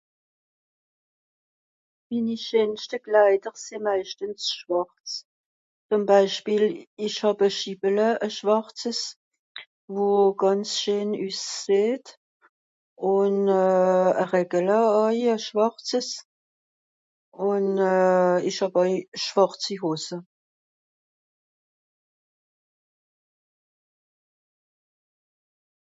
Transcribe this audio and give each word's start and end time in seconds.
Minni 2.09 2.35
scheenschte 2.43 2.97
Kleider 3.07 3.53
sìì 3.63 3.77
meischtens 3.87 4.43
schwàrz. 4.57 5.11
Zùm 5.89 6.03
Beispiel, 6.11 6.63
ìch 7.05 7.19
hàb 7.23 7.39
e 7.47 7.49
schiwele, 7.57 8.09
e 8.25 8.27
schwàrzes, 8.37 9.01
wo 9.95 10.07
gànz 10.41 10.69
scheen 10.79 11.11
üsseht 11.27 12.05
ùn 13.13 13.35
e 14.23 14.25
regele 14.33 14.77
àui, 14.99 15.21
e 15.35 15.37
schwàrzes. 15.45 16.09
Ùn 17.49 17.65
ìch 18.49 18.61
àui 18.65 18.93
schwàrzi 19.23 19.75
Hose. 19.81 20.17